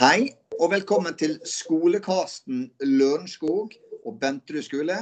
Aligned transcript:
Hei, 0.00 0.30
og 0.56 0.70
velkommen 0.72 1.12
til 1.20 1.34
skolekasten 1.44 2.62
Lørenskog 2.88 3.74
og 4.00 4.14
Bentrud 4.16 4.64
skole. 4.64 4.94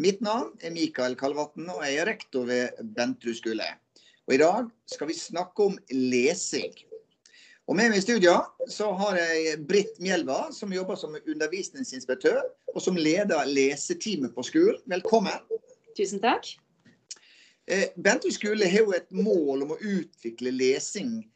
Mitt 0.00 0.22
navn 0.24 0.54
er 0.64 0.72
Mikael 0.72 1.18
Kalvatn, 1.20 1.66
og 1.68 1.82
jeg 1.84 1.98
er 2.00 2.08
rektor 2.08 2.46
ved 2.48 2.80
Bentrud 2.96 3.36
skole. 3.36 3.66
Og 4.24 4.32
I 4.32 4.38
dag 4.40 4.70
skal 4.88 5.10
vi 5.10 5.18
snakke 5.20 5.66
om 5.66 5.76
lesing. 5.92 6.72
Og 7.68 7.76
Med 7.76 7.92
meg 7.92 8.00
i 8.00 8.06
studio 8.06 8.38
så 8.72 8.88
har 9.02 9.20
jeg 9.20 9.60
Britt 9.68 10.00
Mjelva, 10.00 10.46
som 10.48 10.72
jobber 10.72 10.96
som 10.96 11.20
undervisningsinspektør 11.20 12.40
og 12.72 12.80
som 12.80 12.96
leder 12.96 13.44
leseteamet 13.52 14.32
på 14.32 14.48
skolen. 14.48 14.80
Velkommen. 14.88 15.44
Tusen 15.92 16.24
takk. 16.24 16.54
Bentrud 18.00 18.32
skole 18.32 18.64
har 18.64 18.88
jo 18.88 18.96
et 18.96 19.12
mål 19.12 19.68
om 19.68 19.76
å 19.76 19.82
utvikle 19.82 20.56
lesing 20.56 21.18
eh, 21.20 21.35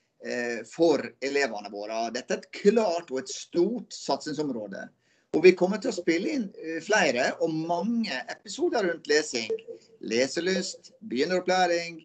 for 0.69 1.01
elevene 1.25 1.71
våre. 1.73 2.03
Dette 2.13 2.35
er 2.35 2.43
et 2.43 2.51
klart 2.53 3.09
og 3.09 3.23
et 3.23 3.31
stort 3.33 3.95
satsingsområde. 3.97 4.83
Og 5.37 5.45
vi 5.45 5.53
kommer 5.55 5.79
til 5.79 5.93
å 5.93 5.95
spille 5.95 6.33
inn 6.35 6.47
eh, 6.59 6.81
flere 6.83 7.29
og 7.45 7.53
mange 7.55 8.17
episoder 8.33 8.89
rundt 8.89 9.07
lesing. 9.11 9.51
Leselyst, 10.03 10.91
begynneropplæring, 11.07 12.01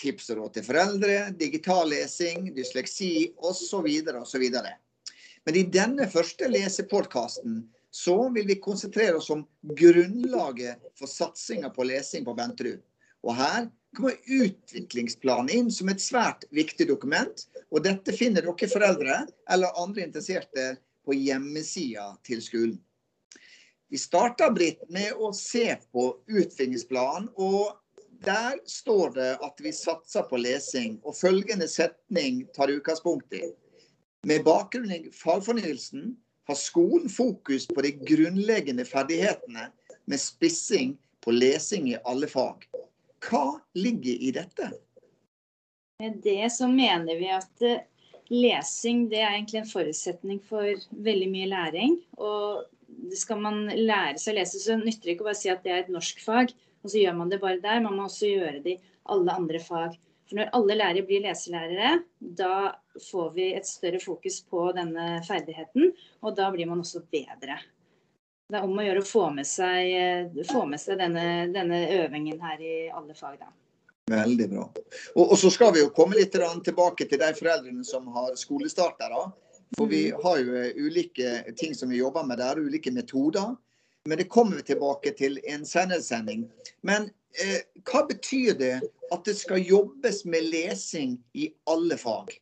tips 0.00 0.32
og 0.34 0.40
råd 0.40 0.56
til 0.56 0.66
foreldre, 0.66 1.18
digital 1.38 1.86
lesing, 1.92 2.48
dysleksi 2.56 3.30
osv. 3.38 3.86
osv. 4.18 4.44
Men 5.44 5.60
i 5.60 5.62
denne 5.70 6.08
første 6.10 6.50
lesepodkasten 6.50 7.62
så 7.94 8.16
vil 8.34 8.48
vi 8.50 8.58
konsentrere 8.58 9.20
oss 9.20 9.30
om 9.30 9.44
grunnlaget 9.78 10.82
for 10.98 11.06
satsinga 11.06 11.70
på 11.70 11.86
lesing 11.86 12.26
på 12.26 12.34
Benterud. 12.34 12.82
Og 13.22 13.38
her 13.38 13.68
kommer 13.94 14.16
utviklingsplanen 14.26 15.52
inn 15.54 15.70
som 15.72 15.88
et 15.88 16.02
svært 16.02 16.44
viktig 16.54 16.88
dokument. 16.90 17.46
Og 17.70 17.84
dette 17.86 18.14
finner 18.14 18.44
dere 18.44 18.70
foreldre 18.70 19.20
eller 19.50 19.80
andre 19.80 20.04
interesserte 20.06 20.74
på 21.04 21.16
hjemmesida 21.16 22.12
til 22.26 22.42
skolen. 22.42 22.76
Vi 23.92 24.00
starta 24.00 24.50
med 24.50 25.12
å 25.14 25.32
se 25.36 25.76
på 25.92 26.04
utviklingsplanen. 26.26 27.30
og 27.36 27.80
der 28.24 28.56
står 28.64 29.10
det 29.14 29.32
at 29.44 29.58
vi 29.60 29.72
satser 29.72 30.24
på 30.30 30.38
lesing, 30.40 31.00
og 31.04 31.16
følgende 31.16 31.68
setning 31.68 32.46
tar 32.56 32.72
utgangspunkt 32.72 33.34
i. 33.36 33.50
Med 34.24 34.44
bakgrunn 34.46 34.92
i 34.92 35.10
fagfornyelsen 35.12 36.14
har 36.48 36.56
skolen 36.56 37.10
fokus 37.12 37.66
på 37.68 37.84
de 37.84 37.92
grunnleggende 37.92 38.86
ferdighetene 38.88 39.68
med 40.08 40.20
spissing 40.20 40.96
på 41.20 41.34
lesing 41.36 41.90
i 41.92 41.98
alle 42.04 42.28
fag. 42.30 42.64
Hva 43.24 43.60
ligger 43.78 44.22
i 44.28 44.30
dette? 44.34 44.70
Med 46.02 46.20
det 46.24 46.52
så 46.52 46.68
mener 46.68 47.18
vi 47.20 47.30
at 47.32 47.64
eh, 47.64 47.84
lesing 48.32 49.06
det 49.12 49.20
er 49.22 49.34
egentlig 49.34 49.62
en 49.62 49.70
forutsetning 49.70 50.40
for 50.48 50.68
veldig 51.06 51.28
mye 51.32 51.50
læring. 51.52 51.98
Og 52.18 52.64
skal 53.16 53.40
man 53.44 53.66
lære 53.68 54.18
seg 54.20 54.34
å 54.34 54.38
lese, 54.40 54.62
så 54.62 54.78
nytter 54.80 55.06
det 55.06 55.16
ikke 55.16 55.26
å 55.26 55.30
bare 55.30 55.40
si 55.40 55.52
at 55.52 55.62
det 55.64 55.72
er 55.74 55.84
et 55.84 55.92
norskfag, 55.92 56.54
og 56.84 56.90
så 56.90 57.00
gjør 57.00 57.20
man 57.20 57.30
det 57.32 57.40
bare 57.42 57.62
der. 57.62 57.82
Man 57.84 57.98
må 57.98 58.08
også 58.08 58.30
gjøre 58.30 58.60
det 58.64 58.76
i 58.76 58.82
alle 59.14 59.38
andre 59.38 59.60
fag. 59.62 59.96
For 60.24 60.40
når 60.40 60.52
alle 60.56 60.76
lærere 60.78 61.04
blir 61.04 61.24
leselærere, 61.24 61.98
da 62.18 62.74
får 63.10 63.32
vi 63.36 63.50
et 63.56 63.68
større 63.68 64.00
fokus 64.00 64.40
på 64.48 64.70
denne 64.76 65.18
ferdigheten, 65.26 65.92
og 66.24 66.36
da 66.38 66.48
blir 66.54 66.68
man 66.70 66.80
også 66.84 67.04
bedre. 67.12 67.58
Det 68.48 68.58
er 68.58 68.66
om 68.66 68.76
å 68.76 68.84
gjøre 68.84 69.00
å 69.00 69.08
få 69.08 69.28
med 69.32 69.46
seg, 69.48 69.92
eh, 69.96 70.42
få 70.50 70.66
med 70.68 70.80
seg 70.80 70.98
denne, 71.00 71.46
denne, 71.54 71.78
øvingen 72.04 72.42
her 72.44 72.60
i 72.60 72.74
alle 72.92 73.16
fag. 73.16 73.38
Da. 73.40 73.48
Veldig 74.12 74.48
bra. 74.50 74.66
Og, 75.14 75.22
og, 75.24 75.38
så 75.40 75.50
skal 75.50 75.72
vi 75.72 75.80
jo 75.80 75.92
komme 75.96 76.18
litt 76.18 76.36
tilbake 76.36 77.08
til 77.08 77.22
de 77.22 77.30
foreldrene 77.38 77.84
som 77.88 78.10
har 78.12 78.36
skolestartere. 78.36 79.24
For 79.78 79.88
vi 79.88 80.10
mm. 80.12 80.20
har 80.22 80.40
jo 80.42 80.58
eh, 80.60 80.76
ulike 80.76 81.56
ting 81.56 81.72
som 81.74 81.88
vi 81.88 82.02
jobber 82.02 82.26
med 82.28 82.38
der, 82.42 82.60
ulike 82.60 82.92
metoder. 82.92 83.54
Men 84.04 84.20
det 84.20 84.28
kommer 84.28 84.60
vi 84.60 84.68
tilbake 84.74 85.14
til 85.16 85.40
en 85.48 85.64
senere 85.64 86.04
sending. 86.04 86.44
Men 86.84 87.08
eh, 87.40 87.64
hva 87.88 88.04
betyr 88.10 88.58
det 88.60 88.74
at 89.08 89.24
det 89.24 89.38
skal 89.40 89.64
jobbes 89.64 90.26
med 90.28 90.50
lesing 90.52 91.16
i 91.32 91.48
alle 91.70 91.96
fag? 91.96 92.36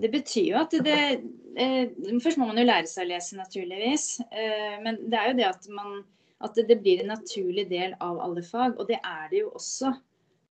Det 0.00 0.10
betyr 0.12 0.52
jo 0.52 0.60
at 0.60 0.74
det 0.84 0.98
eh, 1.60 1.90
Først 2.22 2.38
må 2.40 2.48
man 2.48 2.60
jo 2.60 2.66
lære 2.66 2.88
seg 2.88 3.06
å 3.06 3.10
lese, 3.10 3.38
naturligvis. 3.38 4.06
Eh, 4.30 4.76
men 4.84 5.00
det 5.10 5.18
er 5.18 5.30
jo 5.30 5.38
det 5.40 5.48
at, 5.48 5.66
man, 5.76 5.98
at 6.40 6.56
det, 6.56 6.68
det, 6.70 6.78
blir 6.84 7.02
en 7.02 7.12
naturlig 7.14 7.66
del 7.70 7.96
av 8.00 8.20
alle 8.24 8.44
fag. 8.46 8.78
Og 8.78 8.88
det 8.88 9.00
er 9.00 9.26
det 9.32 9.42
jo 9.42 9.52
også. 9.58 9.92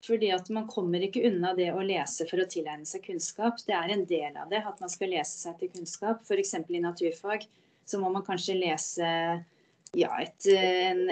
Fordi 0.07 0.29
at 0.31 0.47
man 0.55 0.69
kommer 0.71 1.03
ikke 1.03 1.25
unna 1.27 1.55
det 1.59 1.73
å 1.75 1.83
lese 1.83 2.27
for 2.29 2.41
å 2.43 2.49
tilegne 2.51 2.87
seg 2.87 3.03
kunnskap. 3.09 3.59
Det 3.67 3.75
er 3.75 3.95
en 3.95 4.05
del 4.07 4.37
av 4.39 4.51
det 4.53 4.61
at 4.63 4.79
man 4.83 4.93
skal 4.93 5.11
lese 5.11 5.41
seg 5.41 5.59
til 5.59 5.73
kunnskap. 5.75 6.23
F.eks. 6.23 6.55
i 6.69 6.83
naturfag 6.85 7.49
så 7.89 7.99
må 7.99 8.13
man 8.13 8.27
kanskje 8.27 8.61
lese 8.61 9.09
ja, 9.97 10.11
et, 10.21 10.47
en, 10.53 11.09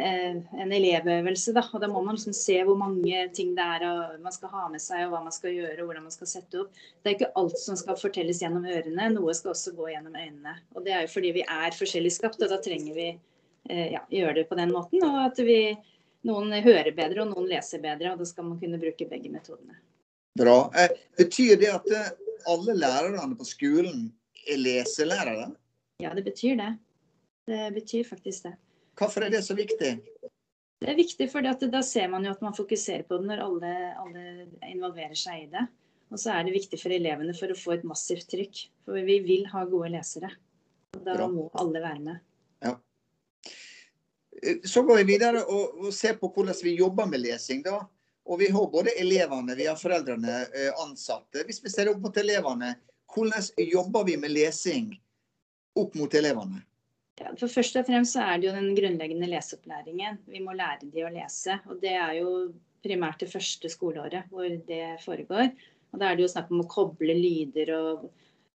en, 0.52 0.72
elevøvelse. 0.72 1.54
Da. 1.56 1.62
Og 1.72 1.80
da 1.80 1.88
må 1.88 2.02
man 2.04 2.18
liksom 2.18 2.34
se 2.36 2.58
hvor 2.66 2.76
mange 2.78 3.22
ting 3.36 3.54
det 3.56 3.64
er 3.64 4.18
man 4.22 4.34
skal 4.34 4.52
ha 4.52 4.66
med 4.72 4.82
seg, 4.82 5.06
og 5.06 5.14
hva 5.14 5.22
man 5.24 5.34
skal 5.34 5.54
gjøre, 5.54 5.78
og 5.80 5.88
hvordan 5.88 6.06
man 6.08 6.14
skal 6.14 6.30
sette 6.30 6.60
opp. 6.60 6.82
Det 7.00 7.10
er 7.10 7.16
ikke 7.16 7.32
alt 7.40 7.56
som 7.62 7.78
skal 7.80 7.98
fortelles 8.00 8.42
gjennom 8.42 8.66
ørene, 8.68 9.08
noe 9.14 9.34
skal 9.36 9.54
også 9.54 9.72
gå 9.78 9.88
gjennom 9.94 10.16
øynene. 10.16 10.58
Og 10.76 10.84
det 10.84 10.92
er 10.96 11.06
jo 11.06 11.14
fordi 11.14 11.32
vi 11.38 11.46
er 11.46 11.78
forskjellig 11.78 12.12
skapt, 12.18 12.42
og 12.44 12.52
da 12.52 12.60
trenger 12.62 12.98
vi 12.98 13.08
eh, 13.14 13.88
ja, 13.94 14.04
gjøre 14.12 14.42
det 14.42 14.46
på 14.50 14.60
den 14.60 14.74
måten. 14.76 15.04
Og 15.08 15.22
at 15.24 15.40
vi, 15.46 15.60
noen 16.28 16.52
hører 16.60 16.92
bedre, 16.96 17.24
og 17.24 17.32
noen 17.32 17.48
leser 17.50 17.82
bedre, 17.84 18.12
og 18.12 18.20
da 18.20 18.28
skal 18.28 18.50
man 18.50 18.60
kunne 18.60 18.80
bruke 18.82 19.08
begge 19.08 19.32
metodene. 19.32 19.80
Bra. 20.36 20.58
Eh, 20.76 20.92
betyr 21.16 21.56
det 21.62 21.72
at 21.72 21.88
eh, 21.96 22.12
alle 22.52 22.76
lærerne 22.76 23.38
på 23.38 23.48
skolen 23.48 24.10
er 24.44 24.60
leselærere? 24.60 25.48
Ja, 26.04 26.12
det 26.12 26.26
betyr 26.26 26.60
det. 26.60 26.74
Det 27.46 27.72
betyr 27.72 28.04
faktisk 28.04 28.50
det. 28.50 28.56
Hvorfor 28.96 29.26
er 29.26 29.32
det 29.32 29.42
så 29.44 29.56
viktig? 29.56 29.92
Det 30.80 30.88
er 30.92 30.96
viktig, 30.98 31.28
for 31.32 31.44
da 31.44 31.82
ser 31.84 32.08
man 32.12 32.24
jo 32.24 32.32
at 32.34 32.42
man 32.44 32.56
fokuserer 32.56 33.04
på 33.08 33.18
det 33.20 33.28
når 33.30 33.42
alle, 33.44 33.72
alle, 34.00 34.24
involverer 34.68 35.16
seg 35.16 35.46
i 35.46 35.50
det. 35.52 35.64
Og 36.12 36.20
så 36.20 36.34
er 36.34 36.46
det 36.46 36.54
viktig 36.54 36.78
for 36.78 36.94
elevene 36.94 37.34
for 37.34 37.50
å 37.50 37.58
få 37.58 37.74
et 37.74 37.86
massivt 37.88 38.28
trykk. 38.30 38.60
For 38.86 39.08
vi 39.08 39.18
vil 39.24 39.46
ha 39.50 39.64
gode 39.68 39.90
lesere. 39.96 40.30
Og 40.94 41.00
da 41.04 41.16
Bra. 41.16 41.26
må 41.32 41.48
alle 41.58 41.82
være 41.82 42.02
med. 42.04 42.20
Ja. 42.64 42.76
Så 44.68 44.84
går 44.86 45.00
vi 45.00 45.08
videre 45.14 45.42
og, 45.44 45.80
og 45.80 45.96
ser 45.96 46.20
på 46.20 46.30
hvordan 46.30 46.60
vi 46.62 46.76
jobber 46.76 47.08
med 47.10 47.24
lesing. 47.24 47.64
da. 47.66 47.80
Og 48.26 48.40
vi 48.40 48.50
har 48.52 48.70
både 48.70 48.94
elevene, 49.00 49.54
vi 49.58 49.66
har 49.66 49.78
foreldrene, 49.78 50.38
eh, 50.50 50.70
ansatte. 50.82 51.44
Hvis 51.46 51.62
vi 51.64 51.70
ser 51.70 51.90
opp 51.92 52.00
mot 52.02 52.16
elevene, 52.18 52.72
hvordan 53.14 53.50
jobber 53.72 54.06
vi 54.06 54.16
med 54.20 54.34
lesing 54.34 54.90
opp 55.78 55.94
mot 55.94 56.14
elevene? 56.14 56.62
Ja, 57.16 57.32
for 57.40 57.48
Først 57.48 57.78
og 57.80 57.86
fremst 57.88 58.16
så 58.16 58.24
er 58.26 58.40
det 58.40 58.50
jo 58.50 58.56
den 58.56 58.74
grunnleggende 58.76 59.28
leseopplæringen. 59.30 60.20
Vi 60.28 60.42
må 60.44 60.52
lære 60.56 60.90
de 60.90 61.06
å 61.06 61.12
lese. 61.12 61.58
og 61.70 61.80
Det 61.80 61.94
er 61.96 62.18
jo 62.20 62.52
primært 62.84 63.24
det 63.24 63.32
første 63.32 63.70
skoleåret 63.72 64.28
hvor 64.30 64.46
det 64.68 64.98
foregår. 65.04 65.50
Og 65.92 65.98
Da 66.00 66.10
er 66.10 66.16
det 66.16 66.26
jo 66.26 66.32
snakk 66.34 66.52
om 66.52 66.62
å 66.64 66.68
koble 66.68 67.16
lyder 67.16 67.72
og 67.76 68.04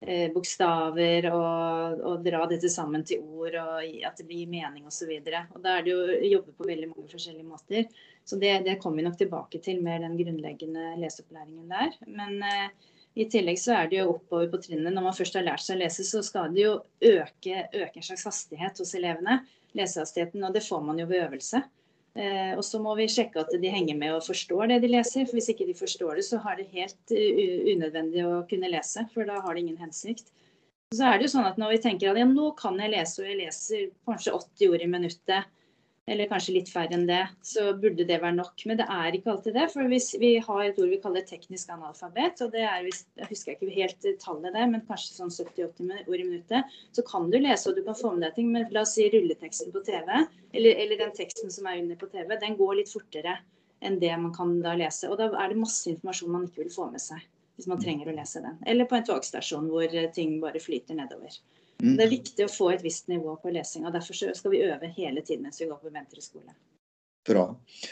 eh, 0.04 0.28
bokstaver 0.34 1.30
og, 1.32 2.04
og, 2.04 2.20
dra 2.26 2.44
dette 2.50 2.68
sammen 2.72 3.04
til 3.06 3.24
ord 3.24 3.56
og 3.62 4.04
at 4.06 4.20
det 4.20 4.28
blir 4.28 4.50
mening 4.50 4.84
osv. 4.90 5.14
Da 5.24 5.46
er 5.46 5.86
det 5.86 5.94
jo 5.94 6.04
å 6.04 6.20
jobbe 6.34 6.56
på 6.58 6.68
veldig 6.68 6.92
mange 6.92 7.08
forskjellige 7.08 7.48
måter. 7.48 7.88
Så 8.28 8.36
det, 8.36 8.58
det 8.66 8.76
kommer 8.82 9.00
vi 9.00 9.08
nok 9.08 9.18
tilbake 9.18 9.62
til 9.64 9.80
med 9.82 10.04
den 10.04 10.20
grunnleggende 10.20 10.94
leseopplæringen 11.00 11.72
der. 11.72 11.96
Men 12.12 12.42
eh, 12.44 12.89
i 13.18 13.26
tillegg 13.30 13.58
så 13.58 13.74
er 13.74 13.90
det 13.90 13.98
jo 13.98 14.12
oppover 14.14 14.48
på 14.52 14.60
trinnet. 14.62 14.92
Når 14.94 15.04
man 15.08 15.16
først 15.16 15.36
har 15.38 15.46
lært 15.46 15.64
seg 15.64 15.78
å 15.78 15.82
lese, 15.82 16.06
så 16.06 16.22
skal 16.22 16.52
det 16.54 16.62
jo 16.62 16.76
øke, 17.10 17.66
øke 17.74 17.98
en 17.98 18.06
slags 18.06 18.26
hastighet 18.28 18.78
hos 18.82 18.94
elevene. 18.98 19.40
Lesehastigheten, 19.78 20.44
og 20.46 20.54
det 20.54 20.64
får 20.66 20.82
man 20.86 20.98
jo 20.98 21.06
ved 21.10 21.24
øvelse. 21.24 21.62
Eh, 22.18 22.52
og 22.58 22.62
så 22.66 22.80
må 22.82 22.96
vi 22.98 23.06
sjekke 23.10 23.42
at 23.42 23.52
de 23.62 23.70
henger 23.70 23.98
med 23.98 24.16
og 24.16 24.24
forstår 24.26 24.72
det 24.72 24.80
de 24.82 24.92
leser. 24.94 25.26
for 25.26 25.38
Hvis 25.38 25.50
ikke 25.52 25.66
de 25.66 25.76
forstår 25.78 26.18
det, 26.18 26.26
så 26.26 26.40
har 26.42 26.58
det 26.58 26.70
helt 26.74 27.14
unødvendig 27.14 28.26
å 28.26 28.42
kunne 28.50 28.70
lese, 28.70 29.06
for 29.14 29.26
da 29.26 29.40
har 29.42 29.54
det 29.54 29.66
ingen 29.66 29.82
hensikt. 29.82 30.30
Så 30.90 31.06
er 31.06 31.18
det 31.18 31.28
jo 31.28 31.34
sånn 31.36 31.46
at 31.46 31.58
Når 31.58 31.76
vi 31.76 31.82
tenker 31.84 32.10
at 32.10 32.18
ja, 32.18 32.26
nå 32.26 32.50
kan 32.58 32.78
jeg 32.82 32.90
lese, 32.94 33.22
og 33.22 33.28
jeg 33.28 33.38
leser 33.44 33.90
kanskje 34.08 34.34
80 34.34 34.72
ord 34.74 34.82
i 34.82 34.90
minuttet, 34.90 35.56
eller 36.10 36.26
kanskje 36.30 36.56
litt 36.56 36.70
færre 36.72 36.96
enn 36.96 37.06
det, 37.06 37.20
så 37.46 37.68
burde 37.78 38.06
det 38.06 38.16
være 38.22 38.34
nok. 38.34 38.64
Men 38.66 38.80
det 38.80 38.86
er 38.90 39.14
ikke 39.14 39.30
alltid 39.30 39.54
det. 39.54 39.66
For 39.70 39.90
hvis 39.92 40.08
vi 40.18 40.32
har 40.42 40.62
et 40.64 40.80
ord 40.82 40.90
vi 40.90 40.98
kaller 41.02 41.26
teknisk 41.26 41.70
analfabet, 41.70 42.42
og 42.42 42.50
det 42.54 42.64
er, 42.66 42.88
jeg 43.20 43.28
husker 43.30 43.54
ikke 43.54 43.70
helt 43.76 44.08
tallet 44.24 44.56
der, 44.56 44.66
men 44.72 44.82
kanskje 44.88 45.14
sånn 45.20 45.30
70-80 45.30 46.10
ord 46.10 46.18
i 46.18 46.26
minuttet, 46.26 46.76
så 46.96 47.06
kan 47.06 47.30
du 47.30 47.38
lese 47.38 47.70
og 47.70 47.78
du 47.78 47.84
kan 47.86 47.98
få 47.98 48.10
med 48.16 48.26
deg 48.26 48.40
ting. 48.40 48.50
Men 48.50 48.66
la 48.74 48.82
oss 48.82 48.96
si 48.98 49.06
rulleteksten 49.12 49.70
på 49.74 49.84
TV, 49.86 50.10
eller, 50.50 50.82
eller 50.84 51.04
den 51.04 51.14
teksten 51.14 51.54
som 51.54 51.70
er 51.70 51.78
under 51.84 52.00
på 52.00 52.10
TV, 52.10 52.34
den 52.42 52.58
går 52.58 52.80
litt 52.80 52.90
fortere 52.90 53.38
enn 53.80 54.00
det 54.02 54.12
man 54.18 54.34
kan 54.34 54.58
da 54.64 54.74
lese. 54.76 55.08
Og 55.08 55.20
da 55.20 55.30
er 55.30 55.52
det 55.52 55.62
masse 55.62 55.86
informasjon 55.92 56.34
man 56.34 56.50
ikke 56.50 56.64
vil 56.64 56.74
få 56.74 56.90
med 56.90 57.02
seg 57.02 57.22
hvis 57.60 57.68
man 57.68 57.80
trenger 57.80 58.08
å 58.08 58.16
lese 58.16 58.40
den. 58.40 58.56
Eller 58.66 58.86
på 58.88 58.96
en 58.96 59.04
togstasjon 59.04 59.66
hvor 59.68 59.94
ting 60.16 60.38
bare 60.40 60.62
flyter 60.62 60.96
nedover. 60.96 61.34
Mm. 61.80 61.94
Det 61.96 62.04
er 62.04 62.12
viktig 62.12 62.46
å 62.46 62.52
få 62.52 62.72
et 62.74 62.84
visst 62.84 63.08
nivå 63.08 63.36
på 63.40 63.52
lesing, 63.54 63.86
og 63.88 63.94
Derfor 63.96 64.16
skal 64.36 64.52
vi 64.52 64.64
øve 64.66 64.90
hele 64.96 65.22
tiden 65.24 65.46
mens 65.46 65.60
vi 65.60 65.68
går 65.70 65.80
på 65.80 65.92
mentorskole. 65.94 66.52
Bra. 67.28 67.44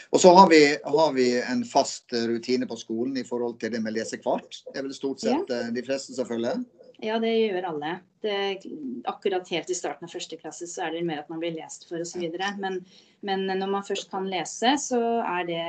Og 0.09 0.21
så 0.21 0.31
har 0.33 0.49
vi, 0.49 0.61
har 0.83 1.13
vi, 1.13 1.27
en 1.41 1.61
fast 1.67 2.13
rutine 2.13 2.65
på 2.67 2.77
skolen 2.79 3.17
i 3.21 3.25
forhold 3.25 3.59
til 3.61 3.71
det 3.75 3.81
med 3.85 3.93
lesekvart. 3.93 4.63
Det 4.71 4.81
er 4.81 4.87
vel 4.87 4.95
stort 4.95 5.21
sett 5.21 5.51
ja. 5.53 5.59
Eh, 5.67 5.73
de 5.75 5.83
fleste 5.85 6.15
som 6.17 6.27
følger? 6.27 6.63
Ja, 7.05 7.19
det 7.21 7.35
gjør 7.35 7.69
alle. 7.69 7.93
Det, 8.25 8.37
akkurat 9.07 9.47
helt 9.53 9.69
i 9.69 9.77
starten 9.77 10.09
av 10.09 10.11
første 10.11 10.39
klasse 10.41 10.67
så 10.67 10.87
er 10.87 10.97
det 10.97 11.05
mer 11.07 11.21
at 11.21 11.29
man 11.31 11.39
blir 11.43 11.53
lest 11.55 11.85
for 11.87 12.01
osv. 12.01 12.25
Men, 12.59 12.81
men 13.23 13.45
når 13.51 13.69
man 13.69 13.85
først 13.87 14.09
kan 14.11 14.27
lese, 14.27 14.73
så 14.81 14.99
er 15.21 15.45
det 15.47 15.63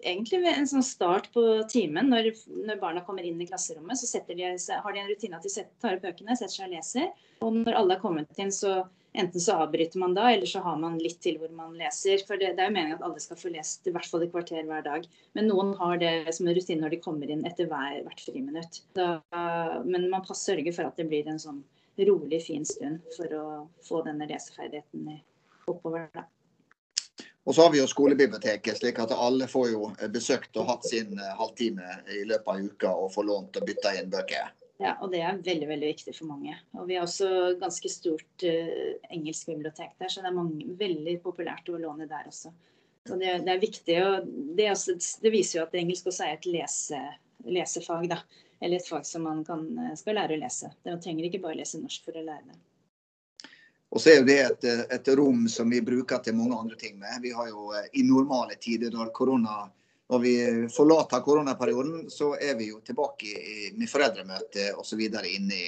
egentlig 0.00 0.42
en 0.50 0.68
sånn 0.68 0.84
start 0.86 1.30
på 1.34 1.44
timen. 1.70 2.10
Når, 2.12 2.30
når 2.68 2.78
barna 2.82 3.02
kommer 3.06 3.26
inn 3.26 3.40
i 3.42 3.48
klasserommet, 3.48 3.98
så 3.98 4.20
de, 4.28 4.44
har 4.44 4.94
de 4.94 5.02
en 5.02 5.10
rutine 5.10 5.38
at 5.38 5.46
de 5.46 5.52
setter, 5.52 5.74
tar 5.82 5.98
opp 5.98 6.06
bøkene, 6.06 6.36
setter 6.38 6.54
seg 6.54 6.68
og 6.68 6.76
leser. 6.76 7.10
Og 7.44 7.58
når 7.60 7.78
alle 7.80 7.96
er 7.96 8.02
kommet 8.02 8.40
inn, 8.42 8.52
så 8.54 8.80
enten 9.18 9.42
så 9.42 9.56
avbryter 9.64 9.98
man 9.98 10.14
da, 10.14 10.28
eller 10.30 10.46
så 10.46 10.62
har 10.62 10.76
man 10.78 10.98
litt 11.02 11.18
til 11.24 11.38
hvor 11.40 11.50
man 11.54 11.74
leser. 11.78 12.22
For 12.28 12.40
det, 12.40 12.52
det 12.58 12.64
er 12.64 12.70
jo 12.70 12.76
meningen 12.76 12.98
at 12.98 13.06
alle 13.08 13.22
skal 13.22 13.40
få 13.40 13.52
lest 13.54 13.88
i 13.88 13.94
hvert 13.94 14.06
fall 14.10 14.26
et 14.26 14.34
kvarter 14.34 14.68
hver 14.68 14.84
dag. 14.86 15.08
Men 15.38 15.50
noen 15.50 15.74
har 15.80 15.98
det 16.02 16.14
som 16.36 16.46
en 16.46 16.56
rutine 16.58 16.84
når 16.84 16.94
de 16.96 17.02
kommer 17.04 17.32
inn 17.32 17.46
etter 17.48 17.70
hver, 17.70 18.02
hvert 18.06 18.22
friminutt. 18.22 18.82
Da, 18.98 19.16
men 19.86 20.08
man 20.12 20.26
sørger 20.28 20.74
for 20.76 20.90
at 20.90 21.00
det 21.00 21.08
blir 21.10 21.28
en 21.30 21.42
sånn 21.42 21.64
rolig, 21.98 22.42
fin 22.46 22.66
stund 22.68 23.02
for 23.16 23.32
å 23.34 23.46
få 23.82 24.04
denne 24.06 24.28
leseferdigheten 24.30 25.16
oppover. 25.68 26.06
Da. 26.14 26.28
Og 27.48 27.54
så 27.54 27.64
har 27.64 27.70
vi 27.72 27.78
jo 27.80 27.88
skolebiblioteket, 27.88 28.76
slik 28.76 28.98
at 29.00 29.12
alle 29.16 29.46
får 29.48 29.70
jo 29.72 29.86
besøkt 30.12 30.58
og 30.60 30.68
hatt 30.68 30.84
sin 30.84 31.14
eh, 31.16 31.36
halvtime 31.38 31.94
i 32.12 32.26
løpet 32.28 32.50
av 32.52 32.66
uka 32.66 32.90
og 32.92 33.12
får 33.14 33.24
lånt 33.24 33.56
og 33.56 33.64
bytta 33.70 33.94
inn 33.96 34.10
bøker. 34.12 34.50
Ja, 34.78 34.92
og 35.00 35.14
det 35.14 35.22
er 35.24 35.40
veldig 35.46 35.68
veldig 35.70 35.88
viktig 35.94 36.12
for 36.14 36.28
mange. 36.28 36.58
Og 36.76 36.84
Vi 36.90 36.98
har 36.98 37.06
også 37.06 37.56
ganske 37.58 37.90
stort 37.90 38.44
uh, 38.44 38.92
engelsk 39.10 39.48
bibliotek 39.48 39.96
der, 39.98 40.12
så 40.12 40.22
det 40.22 40.28
er 40.30 40.36
mange, 40.36 40.68
veldig 40.78 41.16
populært 41.24 41.72
å 41.72 41.80
låne 41.80 42.06
der 42.10 42.28
også. 42.28 42.52
Så 43.08 43.16
Det, 43.16 43.32
det 43.46 43.54
er 43.54 43.64
viktig, 43.64 43.96
og 44.04 44.28
det, 44.54 44.68
også, 44.70 44.98
det, 45.24 45.32
viser 45.32 45.58
jo 45.58 45.64
at 45.64 45.74
engelsk 45.80 46.12
også 46.12 46.28
er 46.28 46.36
et 46.36 46.46
lese, 46.52 47.00
lesefag. 47.48 48.06
da, 48.12 48.20
Eller 48.60 48.78
et 48.78 48.92
fag 48.92 49.08
som 49.08 49.24
man 49.26 49.40
kan, 49.48 49.64
skal 49.98 50.20
lære 50.20 50.36
å 50.36 50.44
lese. 50.44 50.70
Man 50.84 51.00
trenger 51.02 51.26
ikke 51.26 51.42
bare 51.48 51.58
lese 51.58 51.80
norsk 51.80 52.06
for 52.06 52.20
å 52.20 52.28
lære 52.28 52.52
det. 52.52 52.60
Og 53.88 54.02
så 54.02 54.12
er 54.12 54.20
jo 54.20 54.28
det 54.28 54.38
et, 54.44 54.64
et 54.92 55.10
rom 55.16 55.46
som 55.48 55.70
vi 55.72 55.80
bruker 55.84 56.20
til 56.24 56.36
mange 56.36 56.56
andre 56.58 56.76
ting 56.76 56.98
med. 57.00 57.22
Vi 57.24 57.32
har 57.32 57.48
jo 57.48 57.70
eh, 57.76 57.88
i 58.00 58.04
normale 58.04 58.58
tider, 58.60 58.92
når 58.92 59.12
korona 59.16 59.62
når 60.08 60.18
vi 60.18 60.34
forlater 60.72 61.20
koronaperioden, 61.20 62.06
så 62.10 62.32
er 62.40 62.54
vi 62.56 62.70
jo 62.70 62.80
tilbake 62.80 63.34
med 63.76 63.90
foreldremøte 63.90 64.70
osv. 64.80 65.02
inne 65.04 65.54
i, 65.54 65.66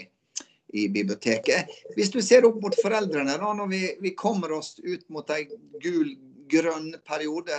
i, 0.73 0.89
biblioteket. 0.89 1.69
Hvis 1.97 2.11
du 2.11 2.23
ser 2.25 2.47
opp 2.49 2.57
mot 2.63 2.77
foreldrene, 2.83 3.37
da, 3.37 3.53
når 3.53 3.69
vi, 3.69 3.83
vi 4.01 4.15
kommer 4.17 4.55
oss 4.57 4.79
ut 4.81 5.05
mot 5.13 5.29
en 5.31 5.53
gul-grønn 5.83 6.95
periode 7.05 7.59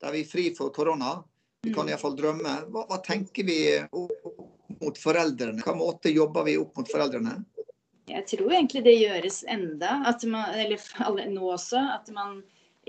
der 0.00 0.14
vi 0.14 0.22
er 0.22 0.30
fri 0.30 0.46
for 0.54 0.70
korona, 0.70 1.18
vi 1.66 1.74
kan 1.74 1.84
mm. 1.84 1.90
iallfall 1.90 2.14
drømme. 2.16 2.54
Hva, 2.70 2.86
hva 2.88 3.00
tenker 3.04 3.44
vi 3.44 3.58
opp 3.90 4.30
mot 4.80 5.02
foreldrene? 5.02 5.66
Hva 5.66 5.74
måte 5.76 6.14
jobber 6.14 6.46
vi 6.46 6.54
opp 6.62 6.78
mot 6.78 6.88
foreldrene? 6.88 7.40
Jeg 8.10 8.26
tror 8.32 8.52
egentlig 8.52 8.82
det 8.86 8.96
gjøres 8.98 9.42
enda, 9.48 10.00
man, 10.26 10.54
eller 10.58 11.28
nå 11.30 11.52
også. 11.54 11.82
At 11.98 12.10
man 12.14 12.40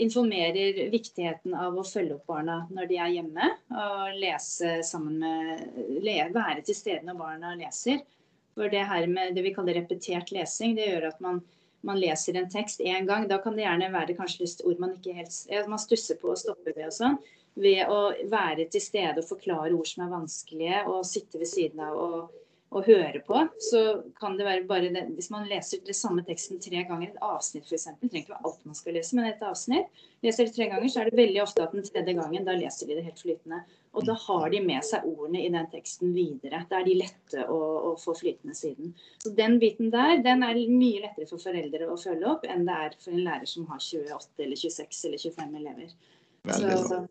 informerer 0.02 0.90
viktigheten 0.92 1.54
av 1.58 1.78
å 1.78 1.86
følge 1.86 2.16
opp 2.16 2.30
barna 2.32 2.62
når 2.72 2.90
de 2.90 2.98
er 2.98 3.16
hjemme. 3.18 3.50
Og 3.70 4.20
lese 4.22 4.80
sammen 4.88 5.20
med 5.22 6.34
Være 6.36 6.66
til 6.66 6.78
stede 6.78 7.06
når 7.08 7.20
barna 7.20 7.56
leser. 7.60 8.02
For 8.56 8.72
det 8.72 8.84
her 8.88 9.08
med 9.08 9.36
det 9.36 9.46
vi 9.46 9.54
kaller 9.56 9.78
repetert 9.80 10.32
lesing, 10.36 10.76
det 10.76 10.90
gjør 10.90 11.12
at 11.12 11.22
man, 11.24 11.40
man 11.88 12.00
leser 12.00 12.36
en 12.38 12.50
tekst 12.52 12.82
én 12.84 13.08
gang. 13.08 13.28
Da 13.30 13.40
kan 13.44 13.56
det 13.56 13.66
gjerne 13.66 13.92
være 13.94 14.18
kanskje 14.18 14.44
ord 14.68 14.82
man 14.82 14.98
ikke 14.98 15.16
helst 15.16 15.52
Man 15.72 15.80
stusser 15.82 16.20
på 16.20 16.34
å 16.34 16.40
stoppe 16.40 16.74
ved 16.76 16.90
og 16.90 16.98
sånn. 16.98 17.22
Ved 17.62 17.88
å 17.92 18.12
være 18.32 18.68
til 18.72 18.84
stede 18.84 19.20
og 19.20 19.28
forklare 19.28 19.76
ord 19.76 19.88
som 19.88 20.06
er 20.06 20.14
vanskelige, 20.14 20.86
og 20.88 21.04
sitte 21.08 21.40
ved 21.42 21.52
siden 21.52 21.84
av 21.84 21.98
og 22.00 22.38
å 22.72 22.80
høre 22.86 23.20
på, 23.28 23.40
så 23.60 23.82
kan 24.16 24.38
det 24.40 24.46
være 24.48 24.64
bare 24.68 24.92
det, 24.94 25.02
Hvis 25.18 25.28
man 25.34 25.48
leser 25.50 25.82
det 25.84 25.96
samme 25.98 26.24
teksten 26.24 26.60
tre 26.64 26.86
ganger, 26.88 27.10
et 27.10 27.24
avsnitt 27.26 27.68
f.eks., 27.68 27.90
trenger 28.00 28.22
ikke 28.22 28.32
være 28.32 28.48
alt 28.48 28.62
man 28.70 28.78
skal 28.78 28.96
lese, 28.96 29.18
men 29.18 29.28
et 29.28 29.44
avsnitt. 29.44 30.04
Leser 30.24 30.48
det 30.48 30.56
tre 30.56 30.70
ganger, 30.72 30.88
så 30.88 31.02
er 31.02 31.10
det 31.10 31.20
veldig 31.20 31.42
ofte 31.44 31.66
at 31.66 31.76
den 31.76 31.84
tredje 31.84 32.16
gangen, 32.16 32.46
da 32.48 32.56
leser 32.56 32.88
de 32.88 32.96
det 32.96 33.04
helt 33.10 33.20
flytende. 33.20 33.60
Og 33.92 34.08
da 34.08 34.16
har 34.24 34.46
de 34.54 34.62
med 34.64 34.88
seg 34.88 35.04
ordene 35.10 35.42
i 35.44 35.52
den 35.52 35.68
teksten 35.74 36.14
videre. 36.16 36.64
Da 36.70 36.80
er 36.80 36.88
de 36.88 36.96
lette 37.02 37.44
å, 37.52 37.60
å 37.90 37.94
få 38.00 38.16
flytende 38.16 38.56
siden. 38.56 38.96
Så 39.20 39.34
den 39.36 39.60
biten 39.60 39.92
der, 39.92 40.22
den 40.24 40.48
er 40.48 40.64
mye 40.72 41.04
lettere 41.04 41.28
for 41.28 41.44
foreldre 41.44 41.92
å 41.92 42.00
følge 42.00 42.30
opp 42.32 42.48
enn 42.48 42.64
det 42.70 42.78
er 42.88 42.96
for 43.04 43.12
en 43.12 43.26
lærer 43.26 43.52
som 43.52 43.68
har 43.68 43.84
28 43.84 44.46
eller 44.48 44.64
26 44.64 45.04
eller 45.10 45.26
25 45.28 45.60
elever. 45.60 45.92
Veldig 46.48 46.72
bra. 46.88 47.02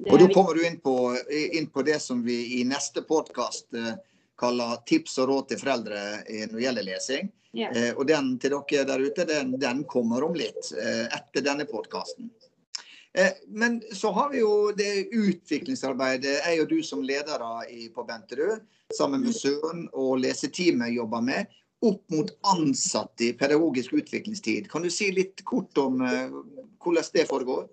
Og 0.00 0.22
da 0.22 0.28
kommer 0.32 0.56
du 0.56 0.64
inn 0.64 0.78
på, 0.80 0.94
inn 1.28 1.66
på, 1.68 1.82
det 1.84 1.98
som 2.00 2.22
vi 2.24 2.38
i 2.60 2.64
neste 2.64 3.02
podkast 3.04 3.74
eh, 3.76 3.98
kaller 4.40 4.80
'Tips 4.86 5.18
og 5.20 5.28
råd 5.30 5.50
til 5.50 5.60
foreldre 5.60 6.00
når 6.24 6.56
det 6.56 6.64
gjelder 6.64 6.88
lesing'. 6.88 7.30
Yeah. 7.52 7.76
Eh, 7.76 7.94
og 7.98 8.06
den 8.06 8.36
til 8.38 8.54
dere 8.54 8.84
der 8.86 9.02
ute, 9.02 9.24
den, 9.26 9.56
den 9.58 9.82
kommer 9.90 10.22
om 10.22 10.36
litt 10.38 10.70
eh, 10.78 11.06
etter 11.10 11.42
denne 11.42 11.66
podkasten. 11.66 12.30
Eh, 13.12 13.32
men 13.48 13.82
så 13.92 14.12
har 14.14 14.30
vi 14.30 14.44
jo 14.44 14.70
det 14.76 15.10
utviklingsarbeidet 15.10 16.36
jeg 16.44 16.60
og 16.62 16.68
du 16.70 16.78
som 16.86 17.02
ledere 17.02 17.64
på 17.94 18.04
Benterud, 18.06 18.62
sammen 18.94 19.24
med 19.26 19.34
Søren 19.34 19.88
og 19.92 20.20
leseteamet 20.22 20.94
jobber 20.94 21.26
med, 21.26 21.50
opp 21.86 22.02
mot 22.12 22.30
ansatte 22.52 23.30
i 23.30 23.32
pedagogisk 23.32 23.92
utviklingstid. 23.98 24.68
Kan 24.70 24.82
du 24.84 24.90
si 24.92 25.10
litt 25.14 25.42
kort 25.48 25.78
om 25.80 26.02
eh, 26.06 26.30
hvordan 26.78 27.14
det 27.14 27.26
foregår? 27.30 27.66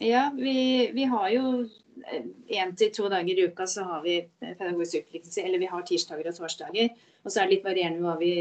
Ja, 0.00 0.30
vi, 0.36 0.90
vi 0.92 1.04
har 1.08 1.28
jo 1.32 1.64
én 2.02 2.74
til 2.78 2.92
to 2.94 3.08
dager 3.12 3.38
i 3.38 3.46
uka 3.48 3.66
så 3.66 3.84
har 3.88 4.04
vi 4.04 4.18
pedagogisk 4.40 5.02
utvikling, 5.02 5.46
eller 5.46 5.62
vi 5.62 5.70
har 5.72 5.82
tirsdager 5.88 6.30
og 6.30 6.36
torsdager. 6.36 6.94
Og 7.22 7.30
så 7.30 7.40
er 7.40 7.48
det 7.48 7.56
litt 7.56 7.66
varierende 7.66 8.02
hva 8.04 8.16
vi, 8.20 8.32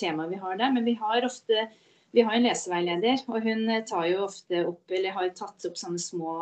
temaet 0.00 0.32
vi 0.32 0.40
har 0.42 0.60
der. 0.60 0.72
Men 0.74 0.86
vi 0.88 0.96
har 1.00 1.26
ofte 1.26 1.68
vi 2.14 2.22
har 2.22 2.36
en 2.36 2.44
leseveileder, 2.46 3.24
og 3.26 3.42
hun 3.42 3.70
tar 3.88 4.04
jo 4.06 4.20
ofte 4.28 4.60
opp, 4.68 4.82
eller 4.94 5.16
har 5.16 5.32
tatt 5.34 5.64
opp 5.66 5.74
sånne 5.74 5.98
små 5.98 6.34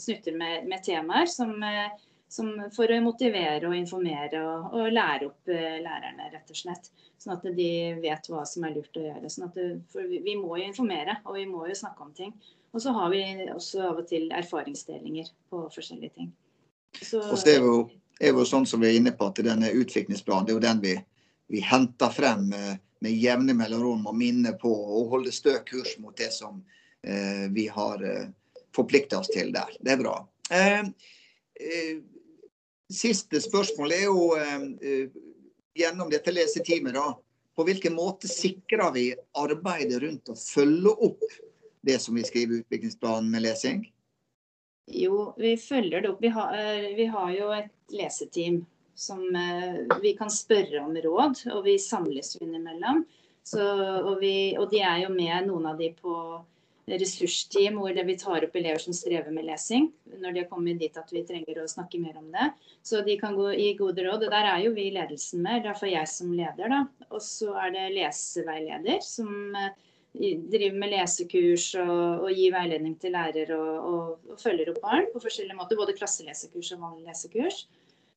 snutter 0.00 0.32
med, 0.32 0.64
med 0.70 0.80
temaer 0.86 1.28
som, 1.28 1.52
som, 2.28 2.50
for 2.74 2.90
å 2.92 3.00
motivere 3.02 3.68
og 3.68 3.76
informere 3.76 4.40
og, 4.44 4.72
og, 4.76 4.88
lære 4.92 5.28
opp 5.30 5.48
lærerne, 5.48 6.28
rett 6.32 6.52
og 6.52 6.58
slett. 6.58 6.90
Sånn 7.18 7.34
at 7.34 7.46
de 7.56 7.70
vet 7.98 8.28
hva 8.30 8.44
som 8.46 8.66
er 8.68 8.76
lurt 8.76 8.98
å 8.98 9.02
gjøre. 9.02 9.30
Sånn 9.32 9.50
det, 9.54 9.68
for 9.90 10.06
vi, 10.06 10.36
må 10.38 10.58
jo 10.60 10.68
informere, 10.68 11.18
og 11.24 11.38
vi 11.38 11.46
må 11.50 11.64
jo 11.66 11.76
snakke 11.78 12.04
om 12.04 12.12
ting. 12.14 12.34
Og 12.70 12.82
så 12.84 12.92
har 12.94 13.10
vi 13.10 13.22
også 13.50 13.82
av 13.88 14.02
og 14.02 14.08
til 14.10 14.28
erfaringsdelinger 14.34 15.30
på 15.50 15.64
forskjellige 15.74 16.14
ting. 16.18 16.28
Så, 17.00 17.22
og 17.22 17.38
så 17.40 17.54
er 17.54 17.64
jo, 17.64 17.78
er 18.20 18.34
jo 18.36 18.44
sånn 18.48 18.66
som 18.68 18.82
vi 18.82 18.90
er 18.90 18.98
inne 19.00 19.14
på 19.16 19.30
at 19.30 19.40
denne 19.44 19.70
utviklingsplanen 19.80 20.46
det 20.46 20.52
er 20.52 20.58
jo 20.58 20.64
den 20.64 20.82
vi, 20.84 20.94
vi 21.52 21.62
henter 21.64 22.12
frem 22.12 22.48
med, 22.52 22.82
med 23.04 23.16
jevne 23.16 23.56
mellomrom 23.56 24.06
og 24.10 24.16
minner 24.18 24.56
på 24.60 24.72
og 24.72 25.14
holder 25.14 25.34
stø 25.34 25.56
kurs 25.68 25.96
mot 26.02 26.16
det 26.18 26.30
som 26.34 26.60
eh, 27.02 27.46
vi 27.54 27.68
har 27.72 28.04
eh, 28.04 28.28
forplikta 28.74 29.20
oss 29.22 29.32
til 29.32 29.52
der. 29.54 29.74
Det 29.80 29.94
er 29.94 30.02
bra. 30.02 30.16
Eh, 30.50 30.80
eh, 30.80 31.94
siste 32.92 33.40
spørsmål 33.40 33.92
er 33.92 34.04
jo 34.06 34.22
eh, 34.38 34.62
eh, 34.80 35.18
gjennom 35.78 36.10
dette 36.10 36.32
leseteamet. 36.32 36.94
da, 36.94 37.12
På 37.56 37.66
hvilken 37.68 37.94
måte 37.94 38.30
sikrer 38.30 38.92
vi 38.94 39.10
arbeidet 39.38 40.02
rundt 40.02 40.32
å 40.32 40.38
følge 40.38 40.94
opp 41.10 41.38
det 41.86 41.98
som 42.02 42.18
vi 42.18 42.24
skriver 42.26 42.56
i 42.56 42.64
utviklingsplanen 42.64 43.30
med 43.30 43.44
lesing? 43.46 43.86
Jo, 44.88 45.34
vi 45.36 45.56
følger 45.60 46.02
det 46.02 46.10
opp. 46.10 46.22
Vi 46.24 46.32
har, 46.32 46.54
eh, 46.56 46.90
vi 46.96 47.06
har 47.06 47.32
jo 47.36 47.52
et 47.52 47.72
leseteam 47.92 48.64
som 48.98 49.22
vi 50.02 50.10
kan 50.18 50.26
spørre 50.26 50.80
om 50.82 50.96
råd, 50.98 51.44
og 51.54 51.60
vi 51.68 51.76
samles 51.78 52.32
innimellom. 52.40 53.04
Så, 53.46 53.62
og, 54.02 54.16
vi, 54.18 54.56
og, 54.58 54.66
de 54.72 54.80
er 54.82 55.04
jo 55.04 55.12
med, 55.14 55.46
noen 55.46 55.68
av 55.70 55.78
de 55.78 55.92
på 55.94 56.16
ressursteam 56.88 57.78
hvor 57.80 57.96
vi 58.06 58.16
tar 58.18 58.46
opp 58.46 58.56
elever 58.56 58.82
som 58.82 58.94
strever 58.96 59.32
med 59.34 59.46
lesing. 59.48 59.90
Når 60.18 60.34
de 60.34 60.42
har 60.42 60.48
kommet 60.50 60.80
dit 60.80 60.96
at 60.96 61.10
vi 61.12 61.24
trenger 61.28 61.62
å 61.62 61.68
snakke 61.70 62.00
mer 62.02 62.16
om 62.20 62.30
det. 62.32 62.50
Så 62.82 63.02
de 63.06 63.18
kan 63.20 63.36
gå 63.36 63.50
i 63.52 63.72
gode 63.78 64.04
råd. 64.06 64.24
og 64.24 64.32
Der 64.32 64.48
er 64.52 64.62
jo 64.64 64.72
vi 64.76 64.88
ledelsen 64.94 65.42
med. 65.44 65.64
Det 65.64 65.72
er 65.72 65.80
for 65.80 65.90
jeg 65.90 66.08
som 66.08 66.32
leder. 66.32 66.72
da. 66.72 66.84
Og 67.10 67.22
så 67.24 67.52
er 67.66 67.74
det 67.74 67.84
leseveileder 67.96 69.02
som 69.04 69.56
eh, 69.58 69.74
driver 70.14 70.78
med 70.80 70.94
lesekurs 70.94 71.70
og, 71.82 72.24
og 72.24 72.32
gir 72.32 72.54
veiledning 72.54 72.96
til 73.00 73.14
lærer 73.16 73.52
og, 73.56 73.74
og, 73.76 74.30
og, 74.30 74.40
følger 74.40 74.72
opp 74.72 74.80
barn 74.82 75.10
på 75.12 75.22
forskjellige 75.22 75.58
måter. 75.58 75.78
Både 75.80 75.96
klasselesekurs 75.98 76.72
og 76.76 76.86
vanlig 76.86 77.10
lesekurs. 77.10 77.66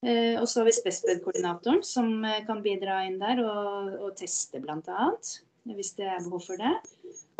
Eh, 0.02 0.40
og 0.40 0.48
så 0.50 0.62
har 0.62 0.70
vi 0.72 0.74
Spesped-koordinatoren 0.80 1.84
som 1.86 2.24
eh, 2.26 2.42
kan 2.48 2.64
bidra 2.66 3.04
inn 3.06 3.20
der 3.22 3.44
og, 3.46 3.96
og 4.02 4.16
teste 4.18 4.62
bl.a. 4.64 5.12
Hvis 5.70 5.94
det 5.98 6.08
er 6.10 6.24
behov 6.26 6.42
for 6.46 6.58
det. 6.58 6.72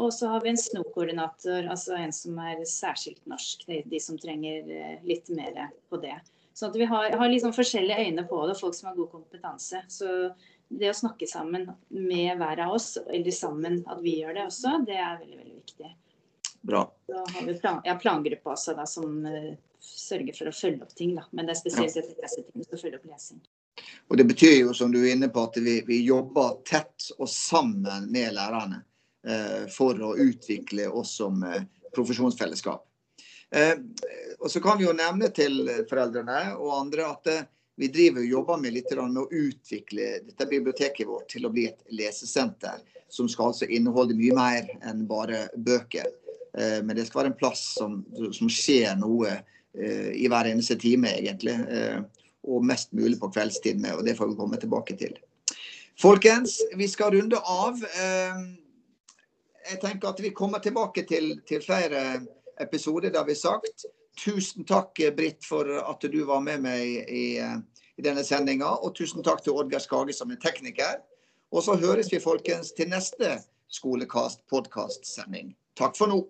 Og 0.02 0.12
så 0.14 0.30
har 0.30 0.44
vi 0.44 0.52
en 0.52 0.60
SNO-koordinator, 0.60 1.66
altså 1.72 1.96
en 1.98 2.14
som 2.14 2.38
er 2.44 2.62
særskilt 2.70 3.24
norsk. 3.30 3.66
De, 3.66 4.02
som 4.04 4.20
trenger 4.22 4.70
eh, 4.70 5.00
litt 5.08 5.30
mer 5.34 5.72
på 5.90 5.98
det. 6.04 6.20
Så 6.54 6.68
at 6.68 6.78
vi 6.78 6.86
har, 6.86 7.16
har 7.18 7.32
liksom 7.32 7.54
forskjellige 7.56 8.08
øyne 8.08 8.26
på 8.30 8.44
det, 8.48 8.60
folk 8.60 8.76
som 8.78 8.92
har 8.92 9.00
god 9.00 9.10
kompetanse. 9.16 9.82
Så 9.90 10.12
det 10.72 10.92
å 10.92 10.98
snakke 10.98 11.28
sammen 11.28 11.66
med 11.90 12.38
hver 12.40 12.62
av 12.68 12.76
oss, 12.78 12.94
eller 13.02 13.34
sammen 13.36 13.82
at 13.90 14.04
vi 14.04 14.20
gjør 14.22 14.38
det 14.38 14.46
også, 14.48 14.78
det 14.88 15.00
er 15.00 15.20
veldig 15.24 15.40
veldig 15.40 15.58
viktig. 15.58 15.92
Bra. 16.62 16.86
Så 17.10 17.26
har 17.34 17.48
vi 17.48 17.58
plan, 17.60 17.82
ja, 17.88 17.98
plangruppa 18.00 18.54
også 18.54 18.76
da, 18.78 18.86
som 18.88 19.26
uh, 19.26 19.56
sørger 19.82 20.38
for 20.38 20.52
å 20.52 20.56
følge 20.56 20.86
opp 20.86 20.94
ting. 20.96 21.16
Da. 21.18 21.26
Men 21.32 21.50
det 21.50 21.56
er 21.56 21.62
spesielt 21.64 21.98
et 21.98 22.22
leseteam 22.22 22.68
som 22.68 22.78
følger 22.78 23.00
opp 23.02 23.10
lesing. 23.10 23.42
Og 24.12 24.18
Det 24.18 24.28
betyr 24.28 24.58
jo, 24.60 24.74
som 24.76 24.92
du 24.92 25.00
er 25.02 25.14
inne 25.14 25.30
på, 25.32 25.44
at 25.48 25.58
vi, 25.64 25.78
vi 25.88 26.02
jobber 26.04 26.60
tett 26.68 27.12
og 27.18 27.30
sammen 27.32 28.10
med 28.12 28.36
lærerne 28.36 28.82
eh, 29.28 29.70
for 29.72 29.96
å 30.04 30.16
utvikle 30.20 30.90
oss 30.90 31.16
som 31.22 31.44
eh, 31.48 31.64
profesjonsfellesskap. 31.96 32.84
Eh, 33.56 33.78
og 34.40 34.52
Så 34.52 34.60
kan 34.64 34.78
vi 34.80 34.88
jo 34.88 34.96
nevne 34.98 35.32
til 35.36 35.64
foreldrene 35.90 36.54
og 36.58 36.76
andre 36.80 37.08
at 37.08 37.32
eh, 37.32 37.44
vi 37.82 37.88
driver 37.88 38.22
og 38.22 38.34
jobber 38.36 38.60
med, 38.62 38.74
litt 38.76 38.92
med 38.94 39.18
å 39.18 39.30
utvikle 39.32 40.08
dette 40.28 40.48
biblioteket 40.50 41.08
vårt 41.08 41.32
til 41.32 41.48
å 41.48 41.54
bli 41.54 41.66
et 41.70 41.80
lesesenter. 41.90 42.84
Som 43.12 43.28
skal 43.32 43.52
altså 43.52 43.68
inneholde 43.68 44.16
mye 44.16 44.36
mer 44.38 44.68
enn 44.88 45.06
bare 45.08 45.48
bøker. 45.56 46.08
Eh, 46.58 46.80
men 46.84 46.96
det 46.96 47.08
skal 47.08 47.24
være 47.24 47.32
en 47.34 47.40
plass 47.40 47.64
som, 47.80 48.02
som 48.36 48.52
skjer 48.52 48.96
noe 49.00 49.34
eh, 49.34 50.12
i 50.20 50.28
hver 50.32 50.52
eneste 50.52 50.78
time, 50.80 51.12
egentlig. 51.20 51.58
Og 52.48 52.66
mest 52.66 52.94
mulig 52.98 53.20
på 53.22 53.30
kveldstid 53.30 53.80
med, 53.82 54.00
og 54.00 54.06
det 54.06 54.16
får 54.18 54.32
vi 54.32 54.40
komme 54.40 54.58
tilbake 54.58 54.96
til. 54.98 55.18
Folkens, 56.02 56.58
vi 56.78 56.88
skal 56.90 57.14
runde 57.14 57.38
av. 57.38 57.78
Jeg 59.70 59.82
tenker 59.82 60.10
at 60.10 60.22
vi 60.24 60.34
kommer 60.34 60.60
tilbake 60.60 61.04
til, 61.06 61.36
til 61.48 61.62
flere 61.62 62.22
episoder, 62.62 63.10
det 63.10 63.22
har 63.22 63.28
vi 63.28 63.36
sagt. 63.38 63.86
Tusen 64.18 64.66
takk, 64.66 64.98
Britt, 65.18 65.46
for 65.46 65.70
at 65.82 66.02
du 66.12 66.24
var 66.26 66.42
med 66.42 66.66
meg 66.66 67.10
i, 67.10 67.26
i 67.38 68.04
denne 68.04 68.24
sendinga. 68.26 68.74
Og 68.82 68.96
tusen 68.98 69.24
takk 69.24 69.44
til 69.46 69.54
Oddgeir 69.54 69.84
Skage 69.84 70.18
som 70.18 70.34
er 70.34 70.42
tekniker. 70.42 71.00
Og 71.52 71.64
så 71.64 71.76
høres 71.78 72.12
vi 72.12 72.20
folkens 72.24 72.74
til 72.74 72.90
neste 72.92 73.38
Skolekast 73.72 74.42
podkast-sending. 74.52 75.54
Takk 75.80 75.96
for 75.96 76.12
nå. 76.12 76.24